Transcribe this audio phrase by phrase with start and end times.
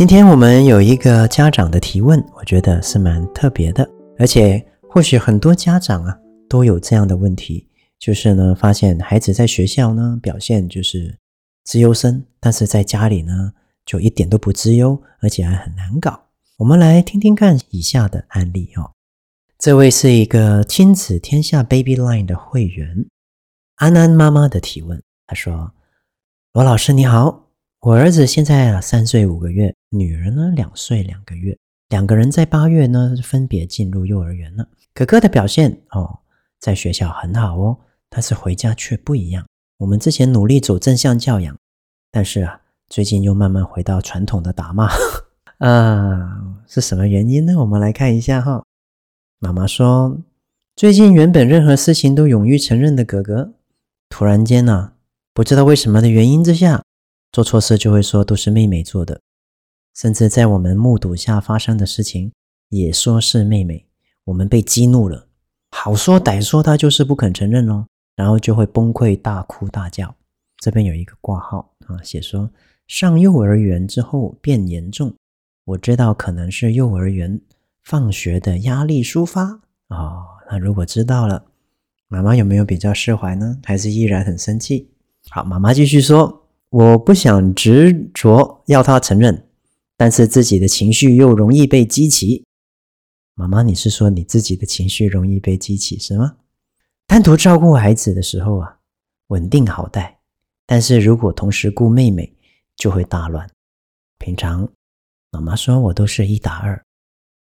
[0.00, 3.86] 今天我们有一个家长的提问，我觉得是蛮特别的，
[4.18, 6.18] 而且或许很多家长啊
[6.48, 7.68] 都有这样的问题，
[7.98, 11.14] 就是呢，发现孩子在学校呢表现就是
[11.64, 13.52] 资优生，但是在家里呢
[13.84, 16.18] 就一点都不资优，而且还很难搞。
[16.56, 18.92] 我们来听听看以下的案例哦。
[19.58, 23.04] 这位是一个亲子天下 Baby Line 的会员
[23.74, 25.72] 安安妈妈的提问，她说
[26.54, 27.48] ：“罗老师你好。”
[27.80, 31.56] 我儿子现在啊三岁五个月，女儿呢两岁两个月，
[31.88, 34.68] 两个人在八月呢分别进入幼儿园了。
[34.94, 36.20] 哥哥的表现哦，
[36.58, 37.76] 在学校很好哦，
[38.08, 39.44] 但是回家却不一样。
[39.78, 41.56] 我们之前努力走正向教养，
[42.10, 44.88] 但是啊，最近又慢慢回到传统的打骂
[45.58, 47.54] 啊，是什么原因呢？
[47.58, 48.64] 我们来看一下哈。
[49.38, 50.20] 妈妈说，
[50.76, 53.54] 最近原本任何事情都勇于承认的哥哥，
[54.08, 54.92] 突然间呢、
[55.32, 56.82] 不知道为什么的原因之下。
[57.32, 59.20] 做错事就会说都是妹妹做的，
[59.94, 62.32] 甚至在我们目睹下发生的事情，
[62.68, 63.86] 也说是妹妹。
[64.24, 65.26] 我们被激怒了，
[65.70, 70.14] 好说歹说，他就是不肯承认哦，然后就会崩溃大哭大叫。
[70.58, 72.50] 这边有一个挂号啊，写说
[72.86, 75.14] 上幼儿园之后变严重，
[75.64, 77.40] 我知道可能是幼儿园
[77.82, 80.26] 放学的压力抒发哦。
[80.50, 81.44] 那如果知道了，
[82.08, 83.58] 妈妈有没有比较释怀呢？
[83.64, 84.90] 还是依然很生气？
[85.30, 86.36] 好，妈妈继续说。
[86.70, 89.48] 我不想执着要他承认，
[90.00, 92.46] 但是自己的情绪又容易被激起。
[93.34, 96.38] 妈妈，你是说你自己的情绪容易被激起是吗？
[97.06, 98.78] 单独照顾孩子的时候啊，
[99.26, 100.18] 稳定好带，
[100.64, 102.34] 但是如果同时顾妹妹，
[102.76, 103.46] 就会大乱。
[104.16, 104.66] 平常
[105.32, 106.82] 妈妈说我都是一打二，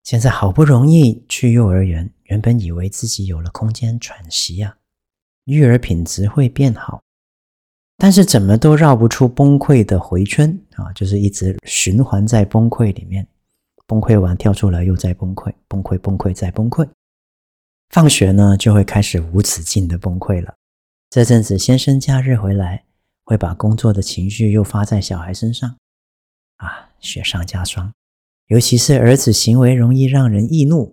[0.03, 4.75] 现在好不容易去幼儿园，原本以为自己有了空间喘息呀，
[5.45, 7.03] 育儿品质会变好。
[8.03, 13.27] 但是怎么都绕不出崩溃的回圈啊，就是一直循环在崩溃里面，
[13.85, 16.89] 崩溃完跳出来又再崩溃，崩溃崩溃再崩溃。
[17.91, 20.55] 放学呢就会开始无止境的崩溃了。
[21.11, 22.85] 这阵子先生假日回来，
[23.23, 25.69] 会把工作的情绪又发在小孩身上，
[26.57, 27.93] 啊，雪上加霜。
[28.47, 30.91] 尤其是儿子行为容易让人易怒，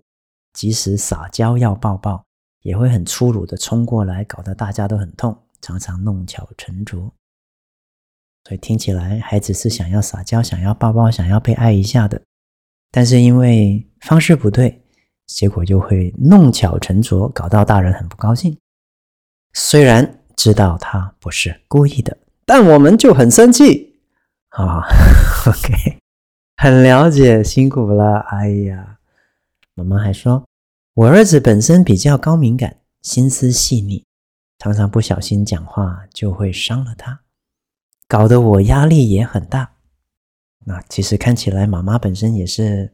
[0.53, 2.23] 即使撒娇要抱抱，
[2.61, 5.35] 也会很粗鲁的冲过来，搞得大家都很痛。
[5.61, 7.13] 常常弄巧成拙，
[8.45, 12.21] 所以听起来孩子是想要撒娇、想要抱抱、想要被爱一下的，
[12.91, 14.81] 但是因为方式不对，
[15.27, 18.57] 结果就会弄巧成拙，搞到大人很不高兴。
[19.53, 23.99] 虽然知道他不是故意的，但我们就很生气
[24.49, 24.81] 啊。
[25.47, 25.97] OK，
[26.57, 28.19] 很了解，辛苦了。
[28.29, 28.99] 哎呀，
[29.75, 30.45] 妈妈还说，
[30.93, 34.05] 我儿子本身比较高敏感，心思细腻。
[34.59, 37.21] 常常不小心讲话就会伤了他，
[38.07, 39.75] 搞得我压力也很大。
[40.65, 42.93] 那其实看起来妈妈本身也是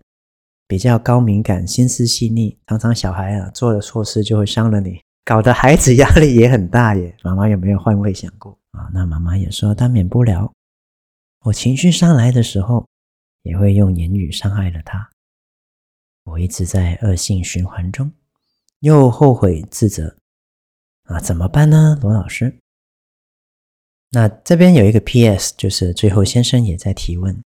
[0.68, 7.18] 比较高敏感、心思细腻，常常小孩啊做了错事就会伤了你，搞得孩子压力也很大耶。
[7.25, 8.88] 妈妈有没有换位想过啊？
[8.94, 10.54] 那妈妈也说，但免不了
[11.42, 12.88] 我情绪上来的时候，
[13.42, 15.09] 也会用言语伤害了他。
[16.25, 18.12] 我一直在恶性循环中，
[18.81, 20.16] 又后悔自责。
[21.06, 22.58] 啊，怎么办呢，罗老师？
[24.12, 27.44] 那这边有一个 PS，就是最后先生也在提问：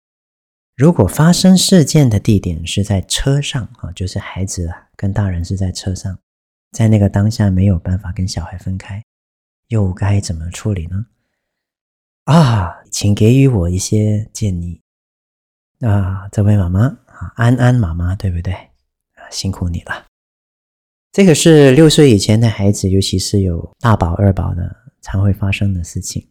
[0.76, 6.20] 如果发生事件的地点是在车上啊，就是孩子跟大人是在车上，
[6.72, 9.02] 在那个当下没有办法跟小孩分开，
[9.70, 11.06] 又该怎么处理呢？
[12.26, 14.82] 啊，请给予我一些建议。
[15.80, 18.52] 啊，这位妈妈啊，安安妈妈，对不对？
[18.54, 20.07] 啊，辛苦你了。
[21.12, 26.30] 这个是六岁以前的孩子，尤其是有大宝、二宝的，常会发生的事情。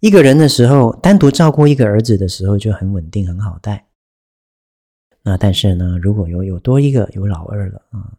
[0.00, 3.86] 一个人的时候，单独照顾一个儿子的时候就很稳定、很好带。
[5.22, 8.12] 那但是呢，如果有有多一个有老二了啊，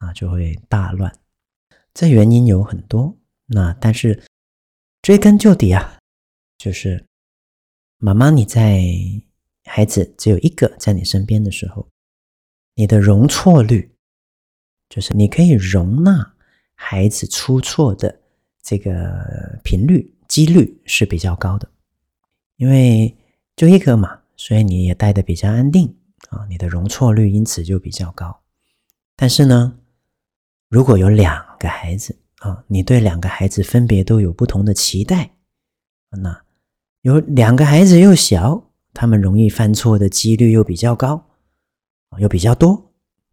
[0.00, 1.12] 那就会大乱。
[1.94, 3.16] 这原因有很多。
[3.46, 4.22] 那但是
[5.02, 5.98] 追根究底啊，
[6.58, 7.04] 就是
[7.98, 8.82] 妈妈你在
[9.64, 11.86] 孩子只有一个在你身边的时候，
[12.74, 13.95] 你的容错率。
[14.88, 16.34] 就是你可以容纳
[16.74, 18.20] 孩子出错的
[18.62, 21.68] 这个频率、几率是比较高的，
[22.56, 23.16] 因为
[23.54, 25.96] 就一个嘛，所以你也带的比较安定
[26.30, 28.42] 啊，你的容错率因此就比较高。
[29.16, 29.78] 但是呢，
[30.68, 35.30] 如果有两个孩子啊，你对两个孩子分别都有不同的期待，
[36.10, 36.42] 那
[37.02, 41.24] 有两个孩子又小，他们容易犯错的几率又比较高，
[42.18, 42.85] 又比较多，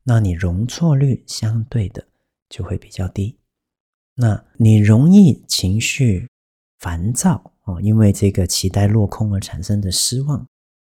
[0.04, 2.08] 那你容错率相对的
[2.50, 3.38] 就会比较低。
[4.16, 6.30] 那你容易情绪
[6.80, 10.48] 烦躁哦，因为这个期待落空而产生的失望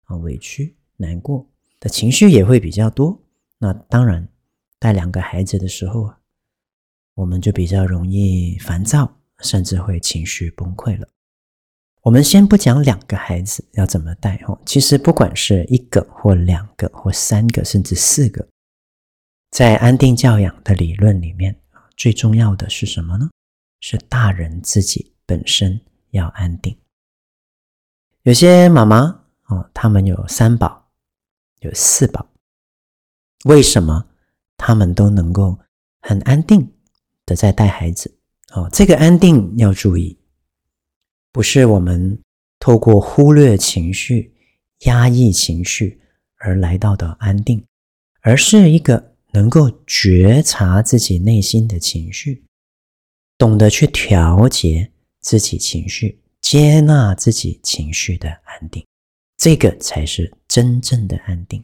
[0.06, 1.48] 啊、委屈、难过
[1.80, 3.22] 的情绪也会比较多。
[3.58, 4.28] 那当然。
[4.80, 6.20] 带两个孩子的时候啊，
[7.14, 9.10] 我们就比较容易烦躁，
[9.40, 11.08] 甚至会情绪崩溃了。
[12.02, 18.46] 我们先不讲两个孩子要怎么带哦，其实不管是一个或两个或三个，甚至四个，
[19.54, 23.30] 在安定教养的理论里面啊，最重要的是什么呢？
[23.82, 25.80] 是大人自己本身
[26.10, 26.76] 要安定。
[28.24, 30.90] 有些妈妈哦，他们有三宝，
[31.60, 32.28] 有四宝，
[33.44, 34.08] 为什么？
[34.58, 35.60] 他们都能够
[36.02, 36.74] 很安定
[37.24, 38.12] 的在带孩子
[38.54, 40.18] 哦，这个安定要注意，
[41.32, 42.20] 不是我们
[42.58, 44.34] 透过忽略情绪、
[44.86, 46.02] 压抑情绪
[46.38, 47.64] 而来到的安定，
[48.22, 52.44] 而是一个能够觉察自己内心的情绪，
[53.38, 58.86] 懂得去调节自己情绪、接纳自己情绪的安定，
[59.36, 61.64] 这个才是真正的安定。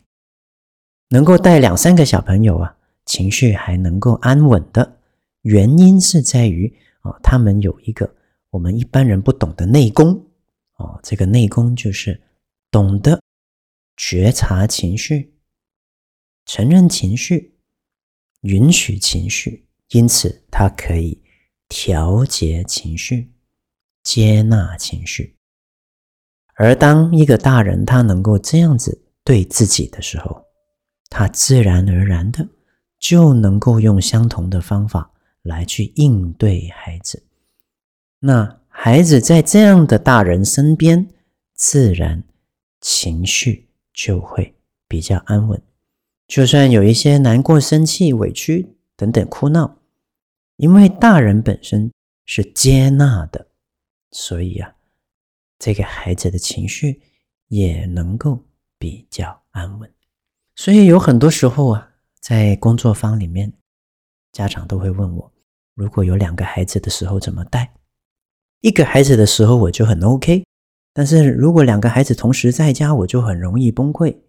[1.09, 2.75] 能够带两三个小朋友啊。
[3.05, 4.99] 情绪还能够安稳的
[5.41, 6.71] 原因是在于
[7.01, 8.15] 哦，他们有一个
[8.51, 10.13] 我们一般人不懂的内功
[10.75, 12.21] 哦，这个内功就是
[12.69, 13.19] 懂得
[13.97, 15.33] 觉察情绪、
[16.45, 17.51] 承认情绪、
[18.41, 21.21] 允许情绪，因此他可以
[21.67, 23.31] 调节情绪、
[24.03, 25.35] 接纳情绪。
[26.55, 30.45] 而当一个大人他能够这样子对自己的时候，
[31.09, 32.47] 他自然而然的。
[32.99, 35.09] 就能够用相同的方法
[35.43, 37.23] 来去应对孩子。
[38.19, 41.07] 那孩子在这样的大人身边，
[41.53, 42.21] 自然
[42.81, 44.53] 情绪就会
[44.85, 45.63] 比较安稳。
[46.29, 49.79] 就算有一些难过、生气、委屈等等哭闹，
[50.55, 51.91] 因为大人本身
[52.25, 53.47] 是接纳的，
[54.11, 54.75] 所以啊，
[55.57, 57.01] 这个孩子的情绪
[57.49, 58.45] 也能够
[58.77, 59.91] 比较安稳。
[60.55, 61.87] 所以有很多时候啊。
[62.21, 63.53] 在工作坊里面，
[64.33, 65.33] 家长都会问我，
[65.73, 67.73] 如果有两个孩子的时候怎么带？
[68.59, 70.43] 一个孩子的时候我就很 OK，
[70.93, 74.19] 但是如果两个孩子同时在家，我就很容易崩溃。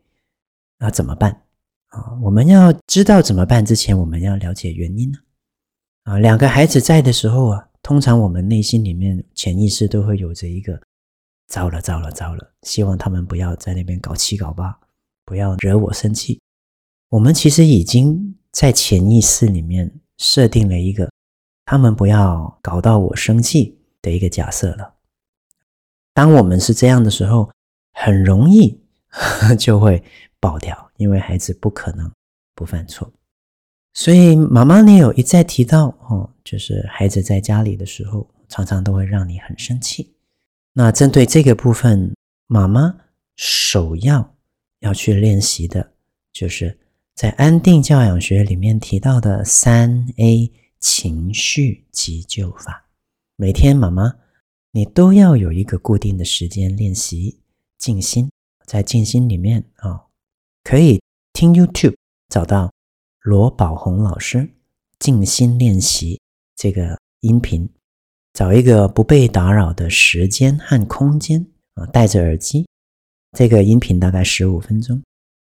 [0.79, 1.43] 那怎么办？
[1.91, 5.19] 啊，我们要知道怎么办之前，我们要了解原因呢。
[6.05, 10.81] 啊，两个孩子在的时候啊，通常我们内心里面潜意识都会有着一个
[11.47, 14.79] 糟了糟了糟了，希望他们不要在那边搞七搞八，
[15.25, 16.41] 不要惹我生气。
[17.11, 21.11] 我们其实已经在潜意识里面设定了一个
[21.65, 24.95] 他们不要搞到我生气的一个假设了。
[26.15, 27.51] 当我们是这样的时候，
[27.93, 28.81] 很容易
[29.59, 30.03] 就会
[30.39, 32.09] 爆掉，因为孩子不可能
[32.55, 33.13] 不犯错。
[33.95, 40.15] 所以妈妈，你有一再提到哦，就是孩子在家里的时候，常常都会让你很生气。
[40.73, 42.15] 那针对这个部分，
[42.47, 42.95] 妈妈
[43.35, 44.37] 首要
[44.79, 45.93] 要去练习的
[46.33, 46.79] 就是。
[47.13, 52.89] 在安定教养学里面提到的三 A 情绪急救法，
[53.37, 54.17] 每天妈妈
[54.71, 57.39] 你都要有一个固定的时间练习
[57.77, 58.31] 静心。
[58.65, 60.01] 在静心里面啊、哦，
[60.63, 61.01] 可以
[61.33, 61.97] 听 YouTube
[62.29, 62.73] 找到
[63.23, 64.49] 罗宝红老师
[64.99, 66.21] 静心练习
[66.57, 67.69] 这个音频，
[68.35, 72.67] 找一个不被打扰的时间和空间啊，戴着耳机，
[73.37, 75.03] 这个音频大概十五分钟。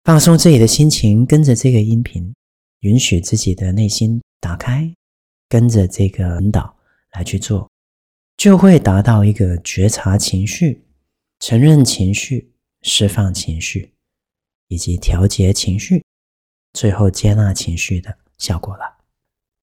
[0.04, 2.34] 放松自己的心情，跟着这个音频，
[2.80, 4.94] 允许自己的内心打开，
[5.50, 6.78] 跟着这个引导
[7.14, 7.70] 来去做，
[8.38, 10.86] 就会达到一个觉察情绪、
[11.40, 13.94] 承认情绪、释放情绪，
[14.68, 16.04] 以及调节情绪，
[16.74, 18.98] 最后接纳情绪的效果了。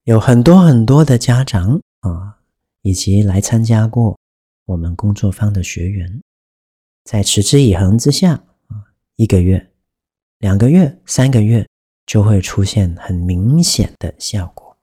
[0.03, 2.37] 有很多很多的家长啊，
[2.81, 4.17] 以及来参加过
[4.65, 6.21] 我们工作坊的学员，
[7.03, 8.33] 在持之以恒之下
[8.67, 8.83] 啊，
[9.15, 9.71] 一个月。
[10.39, 11.67] 两个月、三个月
[12.05, 14.77] 就会出现很明显的效果，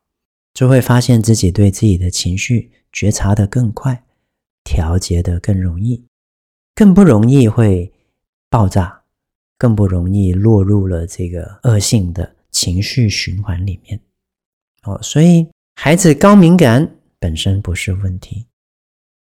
[0.54, 4.02] 就会发现自己对自己的情绪觉察的更快，
[4.64, 6.04] 调节的更容易，
[6.74, 7.92] 更不容易会
[8.48, 9.01] 爆炸，
[9.62, 14.00] 更不容易落入了这个恶性的情绪循环里面。
[14.82, 18.44] 哦，所以孩子高敏感本身不是问题，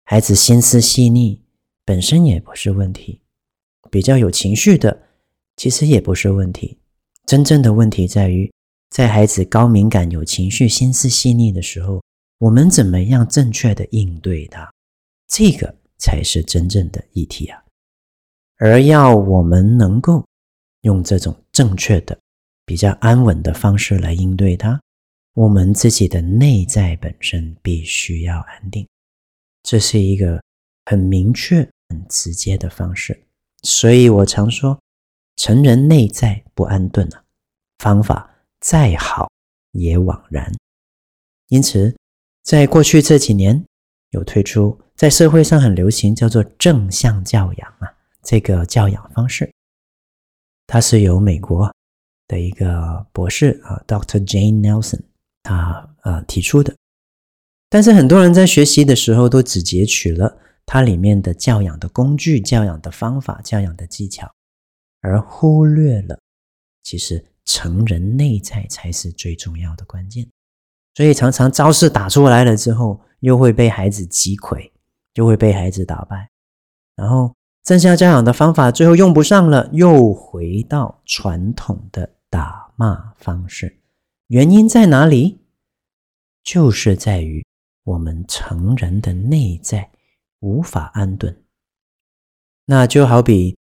[0.05, 1.39] 孩子心思细腻
[1.85, 3.21] 本身也不是问题，
[3.91, 5.03] 比较有情绪的。
[5.55, 6.79] 其实也不是问题。
[7.27, 8.51] 真正的问题在于，
[8.89, 12.01] 在孩子高敏感、有情绪、心思细腻的时候，
[12.39, 14.67] 我们怎么样正确的应对他？
[15.27, 17.62] 这个才是真正的议题啊！
[18.57, 20.25] 而要我们能够
[20.81, 22.17] 用这种正确的、
[22.65, 24.79] 比较安稳的方式来应对它，
[25.33, 28.88] 我们自己的内在本身必须要安定。
[29.63, 30.41] 这是一个
[30.86, 33.19] 很明确、很直接的方式。
[33.63, 34.79] 所以我常说，
[35.38, 37.24] 成人内在不安顿啊，
[37.79, 38.29] 方法
[38.60, 39.29] 再好
[39.72, 40.53] 也枉然。
[41.48, 41.95] 因此，
[42.43, 43.63] 在过去这几年，
[44.10, 47.93] 有推出在社会上很流行叫做正向教养啊，
[48.24, 49.53] 这个教养方式，
[50.65, 51.72] 它是由美国
[52.27, 54.20] 的一个博士啊，Dr.
[54.25, 55.01] Jane Nelson，
[55.44, 56.74] 他呃提出的。
[57.70, 64.32] 但是很多人在学习的时候，都只截取了它里面的教养的工具、教养的方法、教养的技巧，
[65.01, 66.20] 而忽略了
[66.84, 70.27] 其实成人内在才是最重要的关键。
[70.96, 74.72] 所以常常招式打出来了之后，又会被孩子击溃，
[75.15, 76.30] 又会被孩子打败。
[76.96, 83.79] 然后增加教养的方法最后用不上了，又回到传统的打骂方式。
[84.27, 85.39] 原因在哪里？
[86.43, 87.43] 就是在于。
[87.86, 89.91] 我们成人的内在
[90.39, 91.43] 无法安顿，
[92.65, 93.58] 那就好比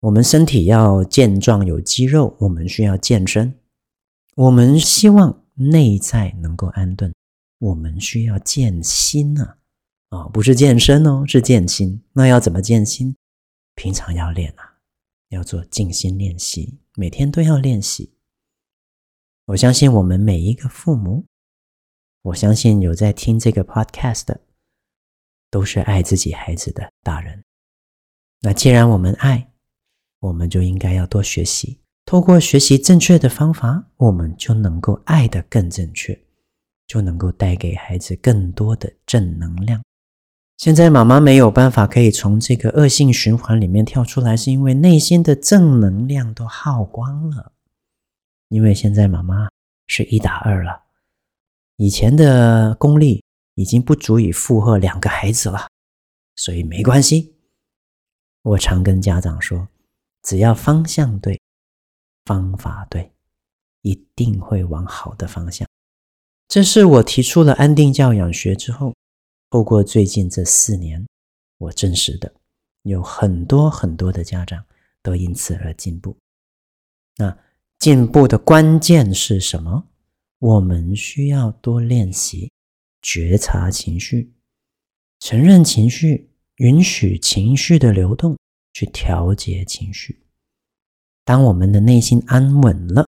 [0.00, 3.54] 我们身体要健壮有肌肉，我们需要健身。
[4.34, 7.14] 我们希望内在能够安顿，
[7.60, 9.57] 我们需要健心啊！
[10.10, 12.02] 啊，不是健身哦，是健心。
[12.12, 13.14] 那要怎么健心？
[13.74, 14.78] 平常要练啊，
[15.28, 18.14] 要做静心练习，每天都要练习。
[19.46, 21.24] 我相信我们每一个父母。
[22.22, 24.40] 我相信有在听这个 podcast 的，
[25.50, 27.44] 都是爱自己孩子的大人。
[28.40, 29.52] 那既然我们爱，
[30.20, 31.80] 我们就应该要多学习。
[32.04, 36.18] 透过学习正确的方法，我们就能够爱得更正确，
[36.86, 39.82] 就能够带给孩子更多的正能量。
[40.58, 47.52] 现在妈妈没有办法可以从这个恶性循环里面跳出来，是因为内心的正能量都耗光了。
[48.48, 49.48] 因为现在妈妈
[49.86, 50.82] 是一打二了。
[51.76, 53.22] 以前的功力
[53.54, 55.68] 已经不足以负荷两个孩子了，
[56.34, 57.36] 所以没关系。
[58.42, 59.68] 我常跟家长说，
[60.24, 61.40] 只要方向对，
[62.24, 63.12] 方法对，
[63.82, 65.68] 一定会往好的方向。
[66.48, 68.96] 这是我提出了安定教养学之后，
[69.50, 71.06] 透过最近这四年，
[71.56, 72.32] 我证实的，
[72.82, 74.64] 有很多很多的家长
[75.02, 76.16] 都因此而进步。
[77.16, 77.36] 那
[77.78, 79.86] 进步的关键是什么？
[80.38, 82.52] 我们需要多练习
[83.00, 84.34] 觉察情绪，
[85.20, 88.36] 承认情绪，允许情绪的流动，
[88.74, 90.22] 去调节情绪。
[91.24, 93.06] 当我们的内心安稳了，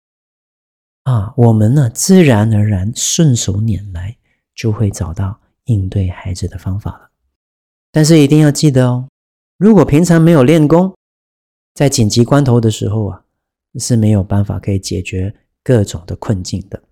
[1.05, 4.17] 啊，我们呢，自然而然顺手拈来，
[4.55, 5.41] 就会找到
[5.71, 7.11] 应对孩子的方法了。
[7.93, 9.09] 但是一定要记得哦，
[9.57, 10.95] 如果平常没有练功，
[11.75, 13.25] 在紧急关头的时候啊，
[13.79, 16.83] 是没有办法可以解决各种的困境的。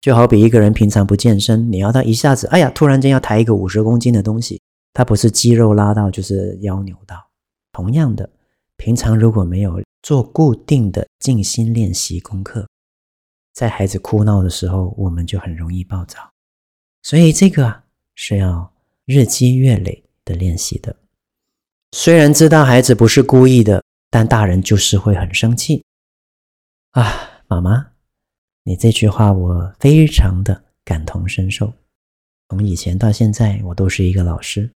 [0.00, 4.60] 就好比一个人平常不健身，你要他一下子，哎呀，突然间要抬一个五十公斤的东西，
[4.92, 7.16] 他不是肌肉拉到，就是腰扭到。
[7.72, 8.28] 同样的，
[8.76, 12.68] 平常如果没有做固定的静心练习功课，
[13.52, 16.18] 在孩子哭闹的时候，我们就很容易暴躁。
[17.02, 17.84] 所以这个啊，
[18.20, 20.94] 是要日积月累的练习的。
[21.92, 25.84] 虽然知道孩子不是故意的，但大人就是会很生气
[26.90, 27.92] 啊，妈妈。
[28.64, 31.72] 你这句话我非常的感同身受。
[32.48, 34.68] 从以前到现在，我都是一个老师。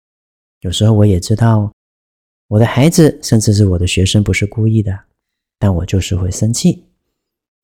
[0.60, 1.72] 有时候我也知道
[2.46, 4.96] 我的孩子，甚至是我的学生，不是故意的，
[5.58, 6.84] 但我就是会生气。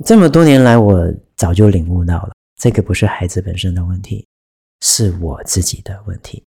[0.06, 4.26] 这么多年来，我早就领悟到了，这个不是孩子本身的问题，
[4.80, 6.44] 是我自己的问题。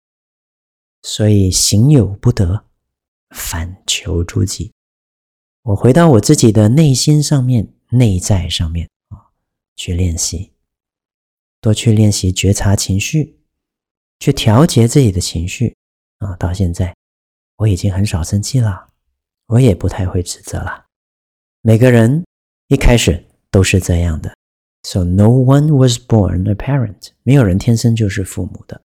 [1.02, 2.64] 所以行有不得，
[3.30, 4.72] 反求诸己。
[5.62, 9.28] 我回到我自己的内心上面，内在上面啊。
[9.76, 10.52] 去练习，
[11.60, 13.40] 多去练习觉察情绪，
[14.18, 15.74] 去调节自己的情绪
[16.18, 16.36] 啊！
[16.36, 16.94] 到现在，
[17.56, 18.90] 我已经很少生气了，
[19.46, 20.84] 我也不太会指责了。
[21.62, 22.26] 每个人
[22.68, 24.34] 一开始都是这样的
[24.82, 28.80] ，So no one was born a parent，没有人天生就是父母的。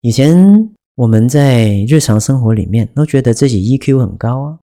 [0.00, 4.58] 以前我们在日常生活里面都觉得自己 EQ 很高啊，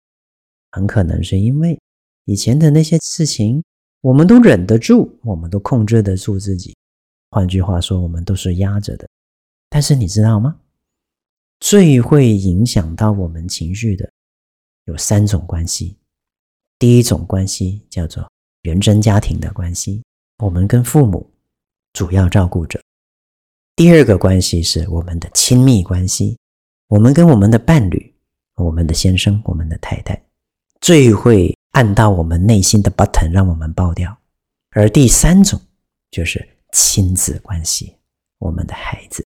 [0.72, 1.80] 很可能是因为
[2.26, 3.64] 以前的那些事情。
[4.02, 6.74] 我们都忍得住，我们都控制得住自己。
[7.32, 9.06] 换句话说，我们都是压着的。
[9.70, 10.58] 但是你知道吗？
[11.60, 14.10] 最会影响到我们情绪的
[14.86, 15.98] 有三种关系。
[16.78, 18.26] 第一种关系叫做
[18.62, 20.02] 原生家庭的关系，
[20.40, 21.30] 我们跟父母
[21.92, 22.82] 主要照顾者。
[23.76, 26.38] 第二个关系是我们的亲密关系，
[26.88, 28.14] 我们跟我们的伴侣、
[28.56, 30.22] 我们的先生、我们的太太，
[30.80, 34.18] 最会按到我们内心的 button，让我们爆掉。
[34.72, 35.60] 而第三种
[36.10, 37.96] 就是亲子关系，
[38.38, 39.26] 我们的孩子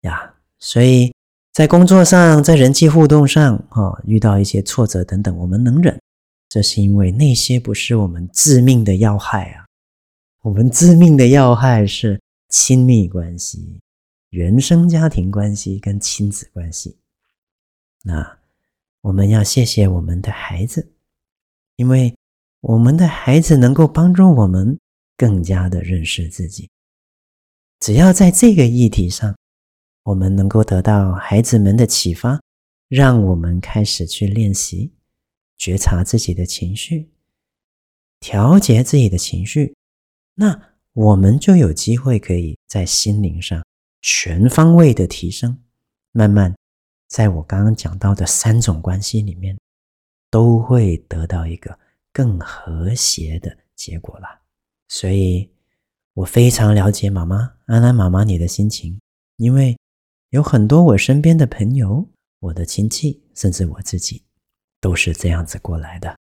[0.00, 0.34] 呀。
[0.58, 1.12] 所以
[1.52, 6.00] 在工作上，在人际互动上，啊，遇到一些挫折等等，我们能忍。
[6.48, 9.65] 这是因为那些不是我们致命的要害啊，
[10.46, 13.80] 我们致命的要害是亲密关系、
[14.30, 16.96] 原生家庭关系跟亲子关系。
[18.04, 18.38] 那
[19.00, 20.92] 我们要谢谢我们的孩子，
[21.74, 22.14] 因为
[22.60, 24.78] 我们的孩子能够帮助我们
[25.16, 26.70] 更加的认识自己。
[27.80, 29.36] 只要在这个议题上，
[30.04, 32.40] 我们能够得到孩子们的启发，
[32.86, 34.92] 让我们开始去练习。
[35.58, 37.10] 觉察自己的情绪，
[38.20, 39.75] 调节自己的情绪，
[40.36, 43.64] 那我们就有机会可以在心灵上
[44.00, 45.58] 全方位的提升。
[46.12, 46.54] 慢慢，
[47.08, 49.58] 在我刚刚讲到的三种关系里面，
[50.30, 51.78] 都会得到一个
[52.12, 54.40] 更和谐的结果啦。
[54.88, 55.50] 所以，
[56.14, 59.00] 我非常了解妈妈安安妈妈你的心情，
[59.38, 59.76] 因为
[60.30, 64.22] 有很多我身边的朋友、我的亲戚，甚至我自己。
[64.78, 66.16] 都是这样子过来的，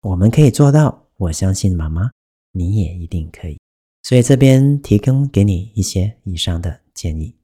[0.00, 2.10] 我们可以做到，我相信妈妈，
[2.52, 3.58] 你也一定可以。
[4.02, 7.34] 所以这边提供给你一些以上的建议。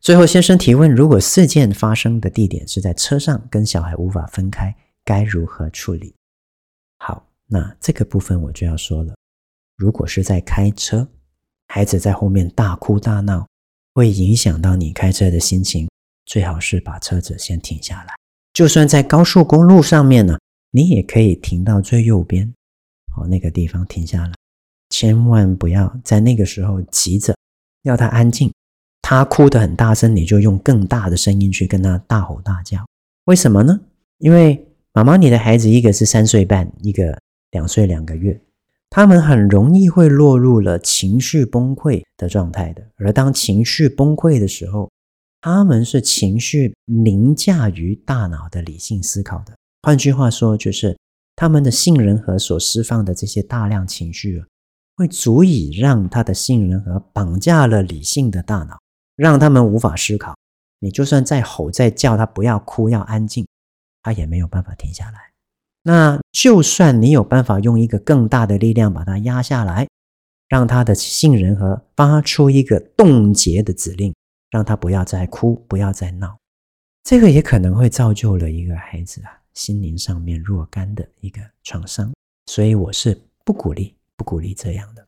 [0.00, 6.14] 最后，先生提问：如果事件发生的地点是在车上，跟小孩无法分开，该如何处理？
[6.98, 9.14] 好，那这个部分我就要说了。
[9.76, 11.08] 如果是在开车，
[11.68, 13.46] 孩子在后面大哭大闹，
[13.94, 15.88] 会影响到你开车的心情，
[16.24, 18.14] 最好是把车子先停下来。
[18.52, 20.38] 就算在高速公路上面呢，
[20.70, 22.54] 你也可以停到最右边，
[23.20, 24.32] 哦，那个地方停下来，
[24.88, 27.34] 千万不要在那个时候急着
[27.82, 28.50] 要他安静。
[29.02, 32.78] 他哭得很大声，你就用更大的声音去跟他大吼大叫。
[33.24, 33.80] 为什么呢？
[34.18, 37.18] 因为妈妈，你的孩子一个是三岁半，一个
[37.50, 38.40] 两岁两个月，
[38.88, 42.86] 他们很容易会落入了情绪崩溃的状态的。
[42.96, 44.88] 而当情绪崩溃的时候，
[45.40, 50.96] 他们是情绪凌驾于大脑的理性思考的，换句话说，就是
[51.40, 54.44] 他们的杏仁核所释放的这些大量情绪，
[54.94, 58.78] 会足以让他的杏仁核绑架了理性的大脑，
[59.16, 60.36] 让他们无法思考。
[60.80, 63.46] 你就算再吼再叫他不要哭，要安静，
[64.02, 65.18] 他也没有办法停下来。
[65.82, 69.88] 那就算你有办法用一个更大的力量把他压下来，
[70.46, 74.14] 让他的杏仁核发出一个冻结的指令。
[74.50, 76.36] 让他不要再哭，不要再闹，
[77.02, 82.12] 这个也可能会造就了一个孩子啊心灵上面若干的一个创伤，
[82.46, 85.06] 所以我是不鼓励、不鼓励这样的。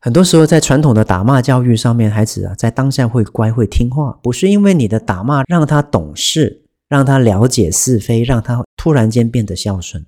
[0.00, 10.04] 很多时候在传统的打骂教育上面，孩子啊在当下会乖会听话，不是因为你的打骂让他懂事，让他了解是非，让他突然间变得孝顺，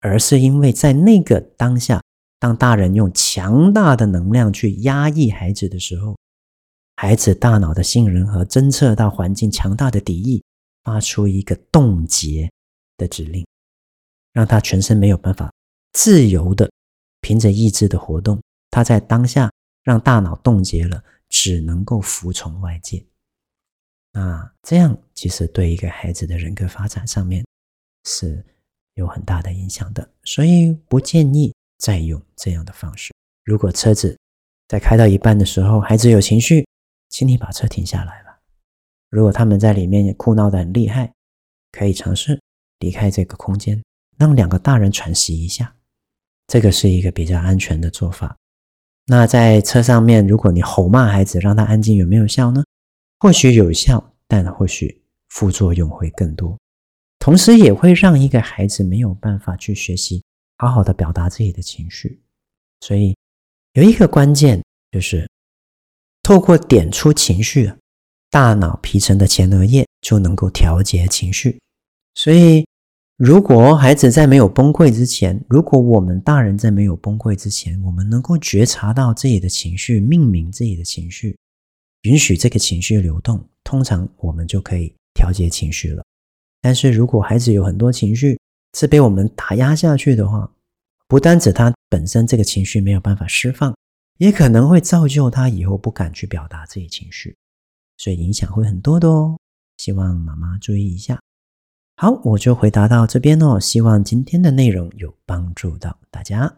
[0.00, 2.00] 而是因为在那个当下，
[2.38, 6.16] 当大人用强大的能量去压抑孩子的时候。
[6.96, 10.44] 孩子大脑的杏仁核侦测到环境强大的敌意，
[10.84, 12.50] 发出一个冻结
[13.00, 13.46] 的指令，
[14.34, 15.50] 让他全身没有办法
[15.92, 16.70] 自由的
[17.22, 18.38] 凭着意志的活动。
[18.70, 19.50] 他在当下
[19.82, 23.02] 让大脑冻结了，只能够服从外界。
[24.12, 27.44] 那这样其实对一个孩子的人格发展上面
[28.04, 28.44] 是
[28.94, 33.12] 有很大的影响的，所以不建议再用这样的方式。
[33.44, 34.18] 如果车子
[34.68, 36.66] 在开到一半的时候，孩子有情绪，
[37.08, 38.38] 请你把车停下来吧。
[39.08, 41.12] 如果他们在里面哭闹得很厉害，
[41.72, 42.40] 可以尝试
[42.80, 43.80] 离开这个空间，
[44.18, 45.74] 让两个大人喘息一下。
[46.48, 48.36] 这个是一个比较安全的做法。
[49.06, 52.64] 那在车上面，如果你吼骂孩子，让他安静，有没有效呢？
[53.20, 56.58] 或许有效，但或许副作用会更多。
[57.20, 60.22] 同时也会让一个孩子没有办法去学习，
[60.58, 62.20] 好好的表达自己的情绪。
[62.80, 63.16] 所以
[63.74, 65.26] 有一个关键就是。
[66.22, 67.72] 透过点出情绪，
[68.30, 71.58] 大脑皮层的前额叶就能够调节情绪。
[72.14, 72.64] 所以，
[73.22, 81.36] 如果孩子在没有崩溃之前，如果我们大人在没有崩溃之前，我们能够觉察到自己的情绪，命名自己的情绪，
[82.04, 86.02] 允许这个情绪流动，通常我们就可以调节情绪了。
[86.62, 88.40] 但是如果孩子有很多情绪
[88.74, 90.50] 是被我们打压下去的话，
[91.06, 93.76] 不单指他本身这个情绪没有办法释放。
[94.16, 97.36] 也可能会造就他以后不敢去表达自己情绪，
[97.98, 99.36] 所以影响会很多的哦。
[99.76, 101.20] 希望妈妈注意一下。
[102.02, 103.60] 好，我就回答到这边哦。
[103.60, 106.50] 希望今天的内容有帮助到大家。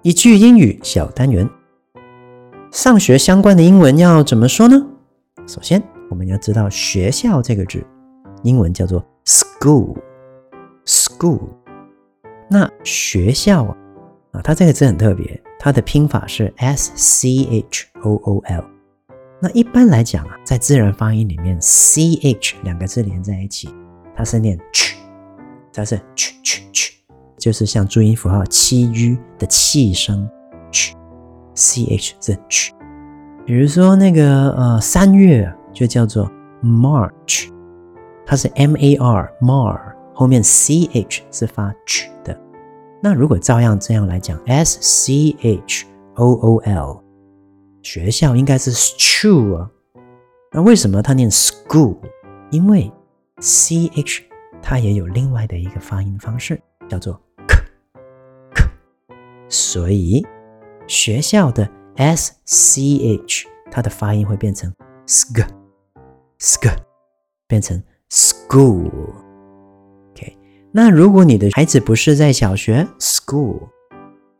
[0.00, 1.46] 一句英语小单元，
[2.72, 4.82] 上学相关的英文要怎么说呢？
[5.46, 7.86] 首先，我们要知道“学校”这个字，
[8.42, 11.40] 英文叫做 “school”，school。
[12.48, 13.76] 那学校啊，
[14.34, 18.64] 啊，它这个字很特别，它的拼法是 s c h o o l。
[19.40, 23.68] 那一般来讲啊，在自然发音里面，c h 两个字连在一起，
[24.16, 24.94] 它是念 ch，
[25.72, 26.90] 它是 ch ch ch。
[27.38, 30.28] 就是像注音符号七 u 的气声
[30.72, 32.70] ，ch，ch 是 ch。
[33.46, 36.30] 比如说那个呃三月就叫做
[36.62, 37.50] March，
[38.26, 39.78] 它是 m a r mar，
[40.14, 42.36] 后面 c h 是发 ch 的。
[43.04, 47.04] 那如果照样这样来讲，s c h o o l，
[47.82, 49.68] 学校应该是 school。
[50.50, 51.98] 那为什么它念 school？
[52.50, 52.90] 因为
[53.40, 54.22] c h
[54.62, 57.56] 它也有另外的一个发音方式，叫做 k
[58.54, 58.64] k，。
[59.50, 60.26] 所以
[60.86, 62.80] 学校的 s c
[63.18, 64.72] h 它的发音会变成
[65.06, 65.46] sk
[66.38, 66.74] sk
[67.46, 69.23] 变成 school。
[70.76, 73.60] 那如果你的孩子不是在小学 school，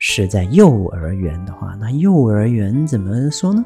[0.01, 3.65] 是在幼儿园的话，那幼儿园怎么说呢？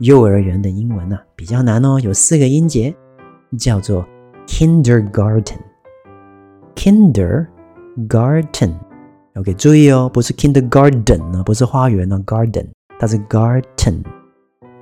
[0.00, 2.92] 幼儿园的英文呢、比较难哦，有四个音节，
[3.56, 4.04] 叫做
[4.48, 5.60] kindergarten
[6.74, 8.72] kindergarten。
[9.36, 12.66] OK，注意哦，不是 kindergarten 呢，不是花园呢，garden，
[12.98, 14.02] 它是 garden。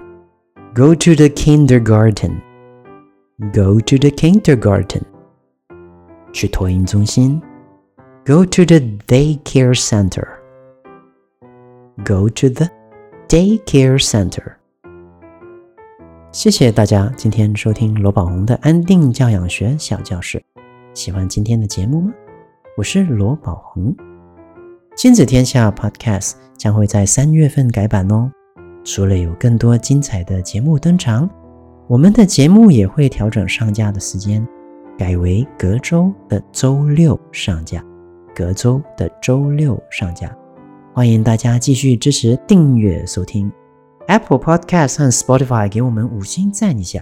[0.75, 5.01] ，go to the kindergarten，go to the kindergarten。
[6.31, 7.41] 去托婴中心
[8.25, 10.27] ，go to the daycare center
[12.05, 12.69] Go to the
[13.27, 14.53] daycare center。
[16.31, 20.41] 谢谢大家今天收听罗宝红的安定教养学小教室。
[20.93, 22.13] 喜欢今天的节目吗？
[22.77, 23.93] 我是罗宝红，
[24.95, 28.31] 亲子天下 Podcast 将会在三月份改版哦。
[28.85, 31.29] 除了有更多精彩的节目登场，
[31.87, 34.47] 我们的节目也会调整上架的时间，
[34.97, 37.83] 改为隔周的周六上架。
[38.33, 40.33] 隔周的周六上架，
[40.99, 43.49] 欢迎大家继续支持订阅收听
[44.07, 47.01] Apple Podcast 和 Spotify，给我们五星赞一下。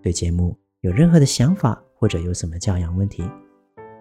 [0.00, 3.28] 对节目有任何的想法或者有什么教养问题，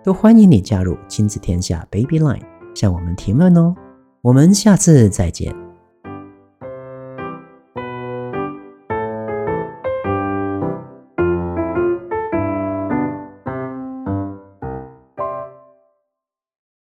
[0.04, 2.44] 都欢迎你加入亲子天下 Baby Line
[2.76, 3.76] 向我们提问哦。
[4.22, 5.63] 我们下次再见。